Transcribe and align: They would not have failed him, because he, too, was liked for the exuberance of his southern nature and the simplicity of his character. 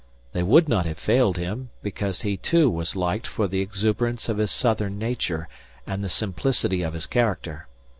They 0.33 0.41
would 0.41 0.67
not 0.67 0.87
have 0.87 0.97
failed 0.97 1.37
him, 1.37 1.69
because 1.83 2.21
he, 2.21 2.35
too, 2.35 2.71
was 2.71 2.95
liked 2.95 3.27
for 3.27 3.47
the 3.47 3.61
exuberance 3.61 4.29
of 4.29 4.39
his 4.39 4.49
southern 4.49 4.97
nature 4.97 5.47
and 5.85 6.03
the 6.03 6.09
simplicity 6.09 6.81
of 6.81 6.95
his 6.95 7.05
character. 7.05 7.67